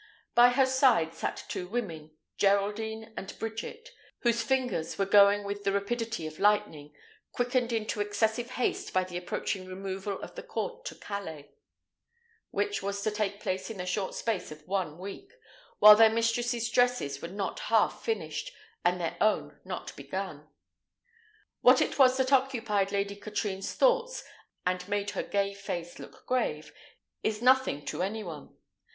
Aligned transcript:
By 0.33 0.49
her 0.49 0.65
side 0.65 1.13
sat 1.13 1.41
her 1.41 1.45
two 1.47 1.67
women, 1.67 2.17
Geraldine 2.35 3.13
and 3.15 3.37
Bridget, 3.37 3.89
whose 4.23 4.41
fingers 4.41 4.97
were 4.97 5.05
going 5.05 5.43
with 5.43 5.63
the 5.63 5.71
rapidity 5.71 6.25
of 6.25 6.39
lightning, 6.39 6.91
quickened 7.33 7.71
into 7.71 8.01
excessive 8.01 8.49
haste 8.53 8.93
by 8.93 9.03
the 9.03 9.15
approaching 9.15 9.67
removal 9.67 10.19
of 10.21 10.33
the 10.33 10.41
court 10.41 10.85
to 10.85 10.95
Calais, 10.95 11.51
which 12.49 12.81
was 12.81 13.03
to 13.03 13.11
take 13.11 13.39
place 13.41 13.69
in 13.69 13.77
the 13.77 13.85
short 13.85 14.15
space 14.15 14.51
of 14.51 14.67
one 14.67 14.97
week, 14.97 15.31
while 15.77 15.95
their 15.95 16.09
mistress's 16.09 16.67
dresses 16.71 17.21
were 17.21 17.27
not 17.27 17.59
half 17.59 18.01
finished, 18.03 18.49
and 18.83 18.99
their 18.99 19.17
own 19.21 19.59
not 19.63 19.95
begun. 19.95 20.49
What 21.59 21.79
it 21.79 21.99
was 21.99 22.17
that 22.17 22.33
occupied 22.33 22.91
Lady 22.91 23.15
Katrine's 23.15 23.73
thoughts, 23.75 24.23
and 24.65 24.87
made 24.89 25.11
her 25.11 25.21
gay 25.21 25.53
face 25.53 25.99
look 25.99 26.25
grave, 26.25 26.73
is 27.21 27.39
nothing 27.43 27.85
to 27.85 28.01
any 28.01 28.23
one. 28.23 28.55